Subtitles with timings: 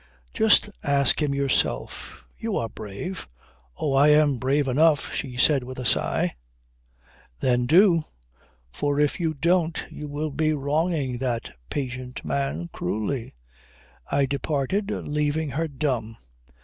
[0.33, 2.23] "Just ask him yourself.
[2.35, 3.27] You are brave."
[3.77, 6.33] "Oh, I am brave enough," she said with a sigh.
[7.39, 8.01] "Then do.
[8.71, 13.35] For if you don't you will be wronging that patient man cruelly."
[14.11, 16.17] I departed leaving her dumb.